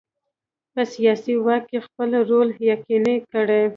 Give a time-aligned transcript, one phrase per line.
[0.73, 3.61] په سیاسي واک کې خپل رول یقیني کړي.